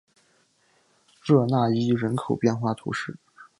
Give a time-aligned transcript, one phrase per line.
[1.23, 3.17] 热讷伊人口变化图示